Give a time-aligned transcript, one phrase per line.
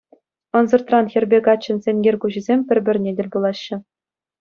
[0.57, 3.75] Ӑнсӑртран хӗрпе каччӑн сенкер куҫӗсем пӗр-пӗрне тӗл пулаҫҫӗ.